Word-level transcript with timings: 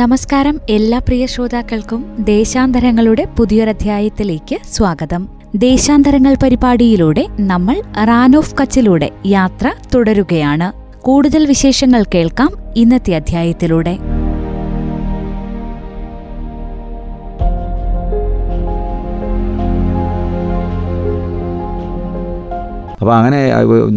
നമസ്കാരം 0.00 0.56
എല്ലാ 0.70 0.98
പ്രിയ 0.98 1.22
ശ്രോതാക്കൾക്കും 1.26 2.00
ദേശാന്തരങ്ങളുടെ 2.24 3.24
പുതിയൊരധ്യായത്തിലേക്ക് 3.38 4.56
സ്വാഗതം. 4.74 5.22
ദേശാന്തരങ്ങൾ 5.64 6.34
പരിപാടിയിലൂടെ 6.42 7.24
നമ്മൾ 7.50 7.76
റാൻ 8.10 8.36
ഓഫ് 8.40 8.54
കച്ചിലൂടെ 8.60 9.08
യാത്ര 9.26 9.72
തുടരുകയാണ്. 9.94 10.68
കൂടുതൽ 11.06 11.42
വിശേഷങ്ങൾ 11.46 12.04
കേൾക്കാം 12.14 12.50
ഇന്നത്തെ 12.76 13.14
അധ്യായത്തിലൂടെ. 13.20 13.94
അപ്പോൾ 23.00 23.14
അങ്ങനെ 23.18 23.42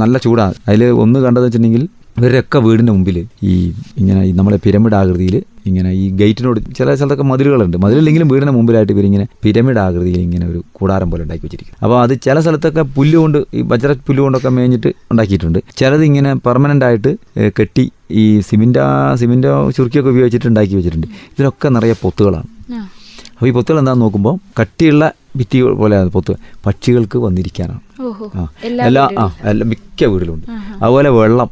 നല്ല 0.04 0.17
ചൂടാണ് 0.17 0.54
അതിൽ 0.67 0.84
ഒന്ന് 1.05 1.17
കണ്ടതെന്ന് 1.20 1.48
വെച്ചിട്ടുണ്ടെങ്കിൽ 1.48 1.85
ഇവരൊക്കെ 2.20 2.59
വീടിന്റെ 2.59 2.91
മുമ്പിൽ 2.91 3.17
ഈ 3.43 3.54
ഇങ്ങനെ 3.98 4.21
നമ്മളെ 4.41 4.57
പിരമിഡ് 4.63 4.95
ആകൃതിയിൽ 4.95 5.35
ഇങ്ങനെ 5.66 5.91
ഈ 5.93 6.10
ഗേറ്റിനോട് 6.10 6.60
ചില 6.77 6.96
സ്ഥലത്തൊക്കെ 6.96 7.24
മതിലുകളുണ്ട്. 7.24 7.77
മതിലില്ലെങ്കിലും 7.77 8.27
വീടിന് 8.27 8.51
മുമ്പിലായിട്ട് 8.51 8.93
ഇവരിങ്ങനെ 8.93 9.27
പിരമിഡ് 9.43 9.77
ആകൃതിയിൽ 9.77 10.20
ഇങ്ങനെ 10.20 10.46
ഒരു 10.48 10.63
കൂടാരം 10.71 11.12
പോലെ 11.12 11.24
ഉണ്ടാക്കി 11.24 11.46
വെച്ചിരിക്കും 11.46 11.76
അപ്പോൾ 11.84 12.01
അത് 12.01 12.20
ചില 12.21 12.40
സ്ഥലത്തൊക്കെ 12.40 12.82
പുല്ല് 12.98 13.18
കൊണ്ട് 13.18 13.38
ഈ 13.54 13.62
വജ്ര 13.62 13.96
പുല്ല് 14.07 14.23
കൊണ്ടൊക്കെ 14.23 14.49
മേഞ്ഞിട്ട് 14.49 14.93
ഉണ്ടാക്കിയിട്ടുണ്ട്. 15.12 15.60
ചിലത് 15.77 16.04
ഇങ്ങനെ 16.04 16.34
പെർമനന്റ് 16.48 16.85
ആയിട്ട് 16.85 17.12
കെട്ടി 17.60 17.91
ഈ 18.12 18.41
സിമിന്റ് 18.41 18.79
സിമിന്റോ 19.15 19.71
ചുരുക്കിയൊക്കെ 19.71 20.10
ഉപയോഗിച്ചിട്ട് 20.10 20.48
ഉണ്ടാക്കി 20.48 20.76
വെച്ചിട്ടുണ്ട്. 20.76 21.07
ഇതിലൊക്കെ 21.34 21.70
നിറയെ 21.70 21.95
പൊത്തുകളാണ്. 22.01 22.48
അപ്പോൾ 23.34 23.48
ഈ 23.48 23.51
പൊത്തുകൾ 23.51 23.79
എന്താണെന്ന് 23.79 24.05
നോക്കുമ്പോൾ 24.05 24.35
കട്ടിയുള്ള 24.60 25.04
ഭിത്തി 25.38 25.62
പോലെയാണ് 25.62 26.10
പൊത്ത് 26.10 26.34
പക്ഷികൾക്ക് 26.66 27.18
വന്നിരിക്കാനാണ്. 27.18 27.82
ആ. 28.35 28.43
എല്ലാ 28.88 29.04
ആ 29.20 29.26
എല്ലാ 29.49 29.66
മിക്ക 29.66 30.05
വീടിലുണ്ട് 30.05 30.45
അതുപോലെ 30.84 31.10
വെള്ളം. 31.10 31.49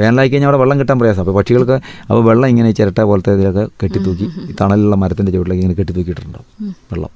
വേനലായി 0.00 0.28
കഴിഞ്ഞാൽ 0.28 0.48
അവിടെ 0.48 0.60
വെള്ളം 0.62 0.76
കിട്ടാൻ 0.80 0.96
പ്രയാസം. 1.00 1.22
അപ്പോൾ 1.24 1.36
പക്ഷികൾക്ക് 1.38 1.76
അപ്പോൾ 2.08 2.22
വെള്ളം 2.30 2.48
ഇങ്ങനെ 2.52 2.70
ചിരട്ട 2.78 3.00
പോലത്തെ 3.10 3.32
ഇതിലൊക്കെ 3.36 3.64
കെട്ടിത്തൂക്കി 3.82 4.26
തണലുള്ള 4.60 4.96
മരത്തിന്റെ 5.02 5.32
ചുവട്ടിലേക്ക് 5.36 5.62
ഇങ്ങനെ 5.64 5.78
കെട്ടിത്തൂക്കിയിട്ടുണ്ടാവും 5.80 6.46
വെള്ളം. 6.92 7.12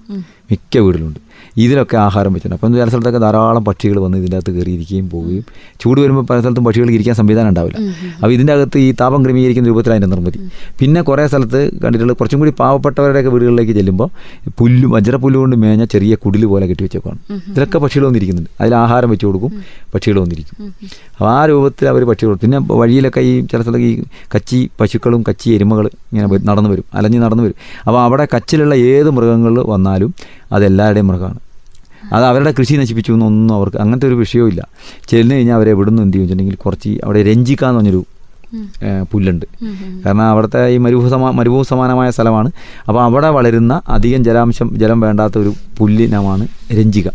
മിക്ക 0.51 0.79
വീട്ടിലുണ്ട് 0.87 1.21
ഇതിലൊക്കെ 1.57 1.97
ആഹാരം 1.97 2.33
വെച്ചിട്ടുണ്ട്. 2.33 2.59
അപ്പം 2.59 2.75
ചില 2.75 2.89
സ്ഥലത്തൊക്കെ 2.89 3.21
ധാരാളം 3.25 3.65
പക്ഷികൾ 3.65 3.97
വന്ന് 4.05 4.19
ഇതിന്റെ 4.19 4.37
അകത്ത് 4.37 4.53
കയറിയിരിക്കുകയും 4.57 5.07
പോവുകയും 5.09 5.45
ചൂട് 5.83 6.01
വരുമ്പോൾ 6.01 6.25
പല 6.31 6.41
സ്ഥലത്തും 6.41 6.65
പക്ഷികൾ 6.65 6.91
ഇരിക്കാൻ 6.91 7.15
സംവിധാനം 7.21 7.51
ഉണ്ടാവില്ല. 7.53 7.79
അപ്പോൾ 8.21 8.33
ഇതിന്റെ 8.37 8.53
അകത്ത് 8.53 8.79
ഈ 8.87 8.89
താപം 9.01 9.21
ക്രമീകരിക്കുന്ന 9.25 9.69
രൂപത്തിൽ 9.69 9.93
അതിന്റെ 9.95 10.09
നിർമ്മിതി. 10.15 10.41
പിന്നെ 10.81 11.03
കുറേ 11.09 11.27
സ്ഥലത്ത് 11.27 11.61
കണ്ടിട്ടുള്ള 11.85 12.13
കുറച്ചും 12.13 12.41
കൂടി 12.43 12.53
പാവപ്പെട്ടവരുടെയൊക്കെ 12.61 13.33
വീടുകളിലേക്ക് 13.35 13.75
ചെല്ലുമ്പോൾ 13.79 14.09
പുല്ലും 14.61 14.91
വജ്രപ്പുല്ല് 14.97 15.39
കൊണ്ട് 15.43 15.57
മേഞ്ഞ 15.65 15.85
ചെറിയ 15.95 16.15
കുടിൽ 16.25 16.47
പോലെ 16.53 16.67
കെട്ടി 16.71 16.83
വെച്ചേക്കാണ് 16.87 17.21
ഇതിലൊക്കെ 17.51 17.79
പക്ഷികൾ 17.85 18.07
വന്നിരിക്കുന്നുണ്ട്. 18.09 18.51
അതിൽ 18.61 18.75
ആഹാരം 18.75 19.11
വെച്ച് 19.11 19.27
കൊടുക്കും 19.27 19.53
പക്ഷികൾ 19.95 20.19
വന്നിരിക്കും. 20.25 20.57
അപ്പോൾ 21.19 21.31
ആ 21.37 21.47
രൂപത്തിൽ 21.53 21.89
അവർ 21.93 22.03
പക്ഷികൾ 22.13 22.35
പിന്നെ 22.45 22.59
വഴിയിലൊക്കെ 22.83 23.21
ഈ 23.31 23.33
ചില 23.53 23.61
സ്ഥലത്ത് 23.63 23.87
ഈ 23.91 23.95
കച്ചി 24.35 24.71
പശുക്കളും 24.81 25.23
കച്ചി 25.29 25.49
എരുമകൾ 25.59 25.87
ഇങ്ങനെ 26.13 26.27
നടന്നു 26.51 26.71
വരും. 26.75 26.87
അലഞ്ഞ് 26.95 27.21
നടന്നു 27.25 27.45
വരും. 27.47 27.59
അപ്പോൾ 27.87 28.01
അവിടെ 28.07 28.27
കച്ചിലുള്ള 28.35 28.75
ഏത് 28.75 29.11
മൃഗങ്ങൾ 29.19 29.55
വന്നാലും 29.75 30.13
അതെല്ലാവരുടെയും 30.57 31.07
മൃഗമാണ്. 31.11 31.39
അത് 32.13 32.25
അവരുടെ 32.25 32.51
കൃഷി 32.51 32.75
നശിപ്പിച്ചു 32.75 33.13
എന്നൊന്നും 33.13 33.55
അവർക്ക് 33.55 33.77
അങ്ങനത്തെ 33.77 34.07
ഒരു 34.07 34.15
വിഷയവും 34.15 34.51
ചെല്ലു 35.09 35.35
കഴിഞ്ഞാൽ 35.35 35.55
അവരെ 35.55 35.71
എവിടെ 35.71 35.91
നിന്ന് 35.91 36.03
എന്ത് 36.03 36.13
ചെയ്യും 36.13 36.25
വെച്ചിട്ടുണ്ടെങ്കിൽ 36.25 36.65
കുറച്ച് 36.65 36.99
അവിടെ 37.05 37.23
രഞ്ജിക്ക 37.23 37.65
എന്ന് 37.65 37.79
പറഞ്ഞൊരു 37.79 38.05
പുല്ലുണ്ട്. 39.03 39.47
കാരണം 40.07 40.23
അവിടുത്തെ 40.23 40.69
ഈ 40.69 40.77
മരുഭൂ 40.77 41.09
സമ 41.09 41.31
മരുഭൂ 41.31 41.63
സമാനമായ 41.63 42.11
സ്ഥലമാണ്. 42.11 42.51
അപ്പോൾ 42.89 43.03
അവിടെ 43.03 43.29
വളരുന്ന 43.29 43.83
അധികം 43.89 44.25
ജലാംശം 44.25 44.79
ജലം 44.79 45.01
വേണ്ടാത്ത 45.01 45.39
ഒരു 45.39 45.55
പുല്ലിനമാണ് 45.79 46.49
രഞ്ജിക 46.73 47.09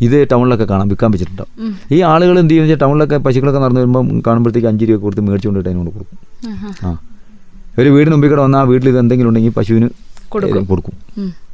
ഇത് 0.00 0.28
ടൗണിലൊക്കെ 0.30 0.64
കാണാം 0.64 0.88
വിൽക്കാൻ 0.88 1.10
വെച്ചിട്ടുണ്ടാവും. 1.10 1.74
ഈ 1.92 2.00
ആളുകൾ 2.00 2.38
എന്ത് 2.38 2.50
ചെയ്യുന്ന 2.50 2.72
വെച്ചാൽ 2.72 2.86
ടൗണിലൊക്കെ 2.86 3.16
പശുക്കളൊക്കെ 3.16 3.60
നടന്നു 3.60 3.80
വരുമ്പോൾ 3.80 4.22
കാണുമ്പോഴത്തേക്ക് 4.26 4.68
അഞ്ച് 4.68 4.84
രൂപ 4.84 5.00
കൊടുത്ത് 5.00 5.22
മേടിച്ചുകൊണ്ടിട്ട് 5.22 5.70
അതിനോട് 5.70 5.90
കൊടുക്കും. 5.90 6.18
ആ. 6.84 6.98
ഒരു 7.78 7.88
വീടിന് 7.88 8.12
മുമ്പിൽ 8.12 8.28
കൂടെ 8.28 8.42
വന്നാൽ 8.42 8.60
ആ 8.60 8.62
വീട്ടിൽ 8.62 8.88
ഇത് 8.88 8.98
എന്തെങ്കിലും 8.98 9.28
ഉണ്ടെങ്കിൽ 9.28 9.52
പശുവിന് 9.52 9.88
കൊടുക്കും. 10.70 10.94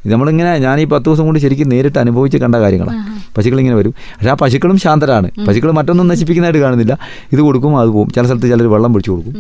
ഇത് 0.05 0.13
നമ്മളിങ്ങനെ 0.13 0.59
ഞാൻ 0.65 0.81
ഈ 0.81 0.85
പത്ത് 0.85 1.05
ദിവസം 1.05 1.25
കൊണ്ട് 1.29 1.41
ശരിക്കും 1.45 1.69
നേരിട്ട് 1.69 1.99
അനുഭവിച്ച് 1.99 2.39
കണ്ട 2.43 2.57
കാര്യങ്ങളാണ് 2.65 3.01
പശുക്കൾ 3.37 3.59
ഇങ്ങനെ 3.63 3.77
വരും. 3.81 3.93
പക്ഷേ 4.17 4.31
ആ 4.35 4.37
പശുക്കളും 4.43 4.79
ശാന്തരാണ്. 4.85 5.29
പശുക്കൾ 5.49 5.71
മറ്റൊന്നും 5.79 6.07
നശിപ്പിക്കുന്നതായിട്ട് 6.09 6.63
കാണുന്നില്ല. 6.67 6.95
ഇത് 7.33 7.41
കൊടുക്കും 7.41 7.73
അത് 7.81 7.91
പോകും 7.97 8.11
ചില 8.15 8.25
സ്ഥലത്ത് 8.29 8.49
ചിലർ 8.53 8.67
വെള്ളം 8.75 8.93
പിടിച്ചു 8.95 9.11
കൊടുക്കും. 9.11 9.35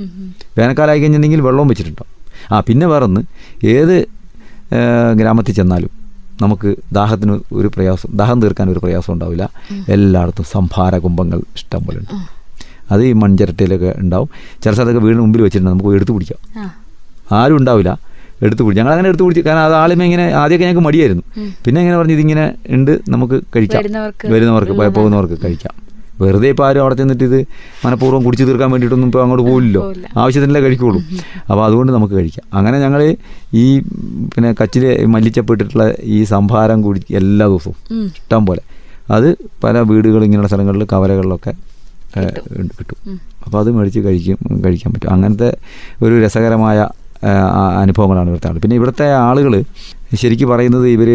വേനൽക്കാലമായി 0.59 1.00
കഴിഞ്ഞിട്ടുണ്ടെങ്കിൽ 1.00 1.41
വെള്ളവും 1.49 1.69
വെച്ചിട്ടുണ്ടാവും. 1.69 2.12
ആ 2.53 2.61
പിന്നെ 2.69 2.87
വേറൊന്ന്. 2.93 3.23
ഏത് 3.75 3.97
ഗ്രാമത്തിൽ 5.21 5.55
ചെന്നാലും 5.55 5.91
നമുക്ക് 6.43 6.69
ദാഹത്തിന് 6.99 7.33
ഒരു 7.53 7.69
പ്രയാസം 7.75 8.11
ദാഹം 8.21 8.43
തീർക്കാൻ 8.43 8.67
ഒരു 8.75 8.79
പ്രയാസം 8.79 9.12
ഉണ്ടാവില്ല. 9.15 9.45
എല്ലായിടത്തും 9.95 10.45
സംഭാര 10.53 10.95
കുംഭങ്ങൾ 11.06 11.41
ഇഷ്ടം 11.56 11.81
പോലെ 11.87 11.99
ഉണ്ട് 12.03 12.15
അത് 12.93 13.03
ഈ 13.09 13.11
മൺചിരട്ടയിലൊക്കെ 13.23 13.91
ഉണ്ടാവും. 14.03 14.29
ചില 14.62 14.73
സ്ഥലത്തൊക്കെ 14.73 15.03
വീടിന് 15.06 15.23
മുമ്പിൽ 15.25 15.43
വെച്ചിട്ടുണ്ടെങ്കിൽ 15.43 15.83
നമുക്ക് 15.83 15.97
എടുത്തു 15.99 16.12
പിടിക്കാം. 16.12 16.71
ആരും 17.39 17.56
ഉണ്ടാവില്ല. 17.56 17.91
എടുത്ത് 18.45 18.62
കുടിച്ചു. 18.62 18.81
ഞങ്ങൾ 18.81 18.93
അങ്ങനെ 18.95 19.09
എടുത്തു 19.11 19.25
കുടിച്ചു. 19.27 19.43
കാരണം 19.49 19.65
അത് 19.69 19.75
ആളുമേ 19.83 20.05
ഇങ്ങനെ 20.09 20.27
ആദ്യമൊക്കെ 20.41 20.65
ഞങ്ങൾക്ക് 20.67 20.87
മടിയായിരുന്നു. 20.87 21.25
പിന്നെ 21.65 21.78
ഇങ്ങനെ 21.83 21.97
പറഞ്ഞു 21.99 22.15
ഇതിങ്ങനെ 22.19 22.45
ഉണ്ട് 22.77 22.93
നമുക്ക് 23.15 23.37
കഴിക്കാം. 23.56 23.81
വരുന്നവർക്ക് 24.34 24.77
പോകുന്നവർക്ക് 24.99 25.39
കഴിക്കാം. 25.45 25.75
വെറുതെ 26.23 26.49
ഇപ്പോൾ 26.53 26.65
ആരും 26.69 26.81
അവിടെ 26.83 26.95
ചെന്നിട്ട് 27.00 27.25
ഇത് 27.29 27.37
മനഃപൂർവം 27.84 28.23
കുടിച്ചു 28.25 28.45
തീർക്കാൻ 28.49 28.69
വേണ്ടിയിട്ടൊന്നും 28.73 29.09
ഇപ്പോൾ 29.11 29.23
അങ്ങോട്ട് 29.23 29.45
പോകില്ലല്ലോ 29.47 29.83
ആവശ്യത്തിനല്ലേ 30.23 30.61
കഴിക്കുള്ളൂ. 30.65 31.00
അപ്പോൾ 31.50 31.62
അതുകൊണ്ട് 31.67 31.93
നമുക്ക് 31.97 32.15
കഴിക്കാം. 32.19 32.45
അങ്ങനെ 32.59 32.79
ഞങ്ങൾ 32.84 33.03
ഈ 33.62 33.65
പിന്നെ 34.34 34.50
കച്ചിൽ 34.61 34.84
മല്ലിച്ചപ്പെട്ടിട്ടുള്ള 35.15 35.87
ഈ 36.17 36.19
സംഭാരം 36.34 36.79
കുടി 36.87 37.00
എല്ലാ 37.21 37.47
ദിവസവും 37.53 37.77
ഇഷ്ടം 38.19 38.45
പോലെ. 38.50 38.62
അത് 39.17 39.29
പല 39.65 39.79
വീടുകൾ 39.91 40.21
ഇങ്ങനെയുള്ള 40.27 40.50
സ്ഥലങ്ങളിൽ 40.53 40.84
കവലകളിലൊക്കെ 40.93 41.53
കിട്ടും. 42.79 42.99
അപ്പോൾ 43.45 43.59
അത് 43.62 43.71
മേടിച്ച് 43.77 44.00
കഴിക്കും 44.06 44.39
കഴിക്കാൻ 44.65 44.91
പറ്റും. 44.95 45.11
അങ്ങനത്തെ 45.15 45.50
ഒരു 46.05 46.15
രസകരമായ 46.25 46.79
അനുഭവങ്ങളാണ് 47.78 48.28
ഇവിടുത്തെ 48.28 48.48
ആൾ 48.48 48.58
പിന്നെ 48.58 48.76
ഇവിടുത്തെ 48.76 49.12
ആളുകൾ 49.12 49.62
ശരിക്കും 50.14 50.48
പറയുന്നത് 50.48 50.88
ഇവർ 50.88 51.10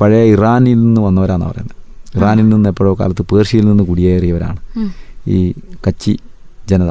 പഴയ 0.00 0.32
ഇറാനിൽ 0.32 0.80
നിന്ന് 0.80 1.00
വന്നവരാണെന്ന് 1.00 1.46
പറയുന്നത്. 1.46 1.76
ഇറാനിൽ 2.18 2.48
നിന്ന് 2.48 2.68
എപ്പോഴോ 2.68 2.94
കാലത്ത് 2.94 3.22
പേർഷ്യയിൽ 3.22 3.66
നിന്ന് 3.66 3.84
കുടിയേറിയവരാണ്. 3.84 4.56
ഈ 5.28 5.52
കച്ചി 5.86 6.18
ജനത. 6.68 6.90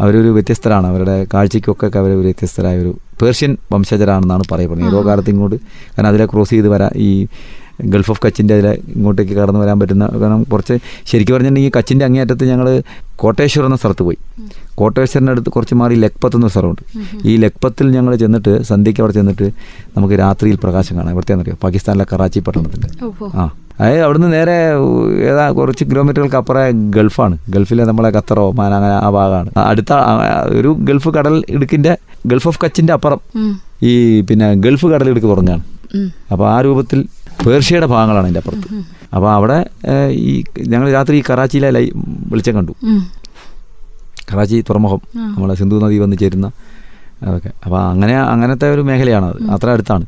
അവരൊരു 0.00 0.28
വ്യത്യസ്തരാണ്. 0.28 0.86
അവരുടെ 0.86 1.26
കാഴ്ചയ്ക്കൊക്കെ 1.34 1.98
അവർ 1.98 2.10
ഒരു 2.10 2.26
വ്യത്യസ്തരായ 2.26 2.78
ഒരു 2.78 2.98
പേർഷ്യൻ 3.22 3.56
വംശജരാണെന്നാണ് 3.72 4.42
പറയപ്പെടുന്നത്. 4.52 4.94
ഏതോ 4.94 5.06
കാലത്ത് 5.06 5.30
ഇങ്ങോട്ട് 5.30 5.56
കാരണം 5.56 6.08
അതിലെ 6.08 6.26
ക്രോസ് 6.26 6.50
ചെയ്ത് 6.50 6.68
വരാൻ 6.68 6.90
ഈ 6.96 7.26
ഗൾഫ് 7.84 8.10
ഓഫ് 8.10 8.26
കച്ചിന്റെ 8.26 8.54
അതിലെ 8.54 8.78
ഇങ്ങോട്ടേക്ക് 8.96 9.32
കടന്നു 9.32 9.60
വരാൻ 9.60 9.80
പറ്റുന്ന 9.80 10.06
കാരണം 10.20 10.42
കുറച്ച് 10.42 10.78
ശരിക്കും 11.06 11.34
പറഞ്ഞിട്ടുണ്ടെങ്കിൽ 11.34 11.78
കച്ചിന്റെ 11.78 12.04
അങ്ങേയറ്റത്ത് 12.04 12.44
ഞങ്ങൾ 12.44 12.82
കോട്ടേശ്വർ 13.16 13.64
എന്ന 13.64 13.76
സ്ഥലത്ത് 13.76 14.02
പോയി. 14.02 14.16
കോട്ടേശ്വറിന്റെ 14.74 15.32
അടുത്ത് 15.32 15.50
കുറച്ച് 15.50 15.74
മാറി 15.74 15.94
ലക്പത്ത് 15.94 16.36
എന്ന 16.36 16.48
സ്ഥലമുണ്ട്. 16.48 16.82
ഈ 17.24 17.36
ലക്പത്തിൽ 17.36 17.90
ഞങ്ങൾ 17.90 18.16
ചെന്നിട്ട് 18.16 18.62
സന്ധ്യയ്ക്ക് 18.62 19.00
അവിടെ 19.00 19.12
ചെന്നിട്ട് 19.12 19.50
നമുക്ക് 19.96 20.14
രാത്രിയിൽ 20.18 20.56
പ്രകാശം 20.56 20.96
കാണാം. 20.96 21.10
ഇവിടുത്തെ 21.10 21.34
അറിയാം 21.34 21.56
പാകിസ്ഥാനിലെ 21.62 22.06
കറാച്ചി 22.12 22.38
പട്ടണത്തിന്റെ 22.38 22.88
ആ. 23.36 23.50
അതായത് 23.80 24.02
അവിടുന്ന് 24.02 24.32
നേരെ 24.32 24.72
ഏതാ 25.30 25.50
കുറച്ച് 25.50 25.84
കിലോമീറ്ററുകൾക്ക് 25.84 26.36
അപ്പുറം 26.36 26.90
ഗൾഫാണ്. 26.90 27.38
ഗൾഫിലെ 27.48 27.84
നമ്മളെ 27.84 28.08
ഖത്തറോ 28.08 28.50
മാന 28.50 28.74
അങ്ങനെ 28.74 28.92
ആ 28.92 29.10
ഭാഗമാണ് 29.10 29.50
അടുത്ത 29.58 29.92
ഒരു 30.48 30.76
ഗൾഫ് 30.80 31.08
കടൽ 31.08 31.42
ഇടുക്കിന്റെ 31.48 31.98
ഗൾഫ് 32.26 32.48
ഓഫ് 32.48 32.58
കച്ചിന്റെ 32.64 32.92
അപ്പുറം. 32.92 33.20
ഈ 33.82 34.20
പിന്നെ 34.20 34.54
ഗൾഫ് 34.54 34.86
കടൽ 34.86 35.10
ഇടുക്ക് 35.10 35.26
തുറഞ്ഞാണ് 35.26 35.62
അപ്പോൾ 36.32 36.46
ആ 36.54 36.56
രൂപത്തിൽ 36.66 37.00
പേർഷ്യയുടെ 37.46 37.86
ഭാഗങ്ങളാണ് 37.86 38.26
അതിന്റെ 38.26 38.40
അപ്പുറത്ത്. 38.42 38.68
അപ്പോൾ 39.14 39.30
അവിടെ 39.32 39.58
ഈ 40.24 40.44
ഞങ്ങൾ 40.72 40.88
രാത്രി 40.96 41.14
ഈ 41.20 41.22
കറാച്ചിയിലെ 41.30 41.70
ലൈ 41.76 41.84
വെളിച്ചം 42.32 42.54
കണ്ടു. 42.58 42.72
കറാച്ചി 44.32 44.56
തുറമുഖം 44.68 45.00
നമ്മളെ 45.16 45.54
സിന്ധു 45.60 45.76
നദി 45.84 45.96
വന്ന് 45.98 46.16
ചേരുന്ന 46.22 46.46
അതൊക്കെ. 47.26 47.50
അപ്പോൾ 47.64 47.80
അങ്ങനെ 47.92 48.14
അങ്ങനത്തെ 48.32 48.66
ഒരു 48.74 48.82
മേഖലയാണ് 48.88 49.26
അത്. 49.30 49.38
അത്ര 49.54 49.68
അടുത്താണ്. 49.76 50.04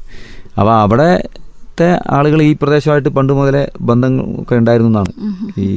അപ്പോൾ 0.59 0.75
അവിടത്തെ 0.85 1.89
ആളുകൾ 2.17 2.43
ഈ 2.43 2.53
പ്രദേശമായിട്ട് 2.63 3.09
പണ്ട് 3.09 3.33
മുതലേ 3.39 3.65
ബന്ധങ്ങളൊക്കെ 3.91 4.55
ഉണ്ടായിരുന്നു 4.63 4.91
എന്നാണ്. 4.93 5.13
ഈ 5.67 5.69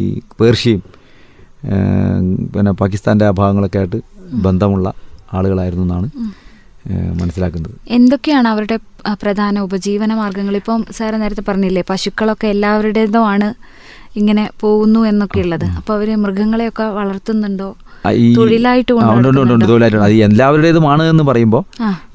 പേർഷ്യയും 0.41 0.83
പിന്നെ 2.53 2.71
പാകിസ്ഥാന്റെ 2.81 3.25
ആ 3.25 3.31
ഭാഗങ്ങളൊക്കെ 3.41 3.79
ആയിട്ട് 3.81 3.99
ബന്ധമുള്ള 4.45 4.87
ആളുകളായിരുന്നു 5.33 5.85
എന്നാണ്. 5.87 6.07
മനസ്സിലാക്കുന്നത്. 7.19 7.75
എന്തൊക്കെയാണ് 7.97 8.47
അവരുടെ 8.47 8.77
പ്രധാന 9.21 9.59
ഉപജീവന 9.67 10.13
മാർഗങ്ങൾ? 10.13 10.55
ഇപ്പം 10.61 10.81
സാറ് 10.97 11.17
നേരത്തെ 11.21 11.43
പറഞ്ഞില്ലേ 11.47 11.83
പശുക്കളൊക്കെ 11.89 12.47
എല്ലാവരുടേതുമാണ് 12.55 13.49
ഇങ്ങനെ 14.19 14.43
പോകുന്നു 14.61 14.99
എന്നൊക്കെ 15.11 15.39
ഉള്ളത് 15.45 15.65
അപ്പോൾ 15.77 15.93
അവർ 15.97 16.09
മൃഗങ്ങളെയൊക്കെ 16.25 16.85
വളർത്തുന്നുണ്ടോ? 16.99 17.69
തൊഴിലായിട്ട് 18.37 18.91
തൊഴിലായിട്ടുണ്ട് 19.69 20.01
അത് 20.07 20.13
എല്ലാവരുടേതുമാണ് 20.27 21.03
എന്ന് 21.11 21.23
പറയുമ്പോൾ. 21.29 21.63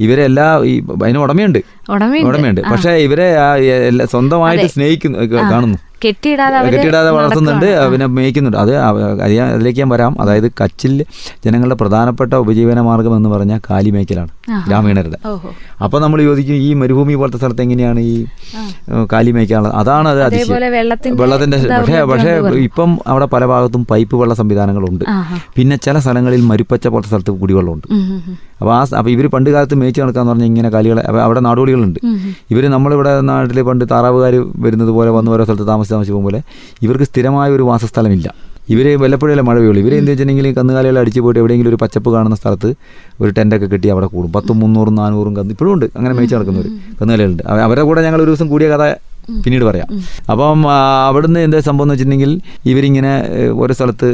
ഇവരെ 0.06 0.22
എല്ലാ 0.30 0.46
ഈ 0.70 0.74
അതിന് 1.02 1.20
ഉടമയുണ്ട്. 1.24 1.60
ഉടമയുണ്ട്. 2.30 2.60
പക്ഷേ 2.72 2.92
ഇവരെ 3.06 3.28
സ്വന്തമായിട്ട് 4.14 4.68
സ്നേഹിക്കുന്നു 4.76 5.18
കാണുന്നു. 5.52 5.78
കെട്ടിയിടാതെ 6.04 7.10
വളർത്തുന്നുണ്ട്. 7.16 7.66
പിന്നെ 7.92 8.06
മേയ്ക്കുന്നുണ്ട്. 8.16 8.58
അത് 8.64 8.72
അതിലേക്ക് 9.54 9.80
ഞാൻ 9.82 9.90
വരാം. 9.94 10.12
അതായത് 10.22 10.48
കച്ചിൽ 10.60 10.94
ജനങ്ങളുടെ 11.46 11.76
പ്രധാനപ്പെട്ട 11.82 12.32
ഉപജീവന 12.44 12.80
മാർഗം 12.88 13.14
എന്ന് 13.18 13.30
പറഞ്ഞാൽ 13.34 13.60
കാലി 13.70 13.90
മേയ്ക്കലാണ് 13.96 14.32
ആഹാ. 14.50 14.60
ഗ്രാമീണരുടെ. 14.68 15.18
അപ്പൊ 15.84 15.96
നമ്മൾ 16.04 16.18
ചോദിക്കും 16.28 16.56
ഈ 16.66 16.70
മരുഭൂമി 16.80 17.14
പോലത്തെ 17.20 17.38
സ്ഥലത്ത് 17.42 17.62
എങ്ങനെയാണ് 17.66 18.00
ഈ 18.12 18.14
കാലി 19.12 19.30
മേയ്ക്കാനുള്ളത്? 19.36 19.74
അതാണ് 19.82 20.08
അത് 20.10 20.18
വെള്ളത്തിന്റെ 21.20 21.58
പക്ഷേ 21.78 21.98
പക്ഷേ 22.12 22.32
ഇപ്പം 22.68 22.90
അവിടെ 23.10 23.26
പല 23.34 23.44
ഭാഗത്തും 23.52 23.82
പൈപ്പ് 23.92 24.16
വെള്ള 24.22 24.34
സംവിധാനങ്ങളുണ്ട്. 24.40 25.04
പിന്നെ 25.58 25.76
ചില 25.86 25.98
സ്ഥലങ്ങളിൽ 26.04 26.42
മരുപ്പച്ച 26.52 26.86
പോലത്തെ 26.94 27.10
സ്ഥലത്ത് 27.12 27.34
കുടിവെള്ളമുണ്ട്. 27.42 27.86
അപ്പോൾ 28.60 28.72
ആ 28.76 28.80
അപ്പോൾ 28.98 29.10
ഇവർ 29.12 29.26
പണ്ട് 29.34 29.48
കാലത്ത് 29.52 29.76
മേച്ച് 29.82 30.00
നടക്കാന്ന് 30.02 30.30
പറഞ്ഞാൽ 30.30 30.48
ഇങ്ങനെ 30.50 30.68
കാലികളെ 30.74 31.02
അവിടെ 31.26 31.40
നാടോടികളുണ്ട്. 31.46 31.98
ഇവർ 32.52 32.64
നമ്മളിവിടെ 32.74 33.12
നാട്ടിൽ 33.28 33.58
പണ്ട് 33.68 33.84
താറാവുകാർ 33.92 34.34
വരുന്നത് 34.64 34.92
പോലെ 34.96 35.10
വന്ന് 35.16 35.30
ഓരോ 35.34 35.44
സ്ഥലത്ത് 35.46 35.66
താമസിച്ച് 35.70 35.89
പോലെ 35.94 36.42
ഇവർക്ക് 36.82 37.04
സ്ഥിരമായ 37.04 37.50
ഒരു 37.50 37.62
വാസസ്ഥലമില്ല. 37.62 38.34
ഇവർ 38.68 39.00
വല്ലപ്പോഴല്ലേ 39.00 39.44
മഴ 39.44 39.56
പെയ്യുള്ളൂ. 39.56 39.82
ഇവരെ 39.82 39.96
എന്ത് 39.96 40.10
വെച്ചിട്ടുണ്ടെങ്കിൽ 40.10 40.56
കന്നുകാലികൾ 40.56 40.98
അടിച്ച് 40.98 41.20
പോയിട്ട് 41.20 41.40
എവിടെയെങ്കിലും 41.40 41.68
ഒരു 41.68 41.76
പച്ചപ്പ് 41.76 42.10
കാണുന്ന 42.10 42.36
സ്ഥലത്ത് 42.36 42.74
ഒരു 43.20 43.30
ടെന്റൊക്കെ 43.30 43.66
കെട്ടി 43.66 43.88
അവിടെ 43.88 44.06
കൂടും. 44.06 44.32
പത്തും 44.32 44.60
മുന്നൂറും 44.60 44.94
നാനൂറും 44.94 45.36
കന്ന് 45.36 45.50
ഇപ്പോഴും 45.50 45.72
ഉണ്ട്. 45.72 45.86
അങ്ങനെ 45.96 46.14
മേയിച്ച് 46.14 46.36
നടക്കുന്നവർ 46.36 46.66
കന്നുകാലികളുണ്ട്. 47.00 47.42
അവ- 47.46 47.60
അവരുടെ 47.60 47.82
കൂടെ 47.82 48.02
ഞങ്ങൾ 48.02 48.22
ഒരു 48.22 48.30
ദിവസം 48.30 48.48
കൂടിയ 48.48 48.68
കഥ 48.68 48.94
പിന്നീട് 49.44 49.64
പറയാം. 49.64 49.88
അപ്പം 50.32 50.60
അവിടുന്ന് 51.08 51.40
എന്താ 51.46 51.60
സംഭവം 51.60 51.86
എന്ന് 51.86 51.94
വെച്ചിട്ടുണ്ടെങ്കിൽ 51.94 52.32
ഇവരിങ്ങനെ 52.70 53.12
ഓരോ 53.62 53.72
സ്ഥലത്ത് 53.78 54.08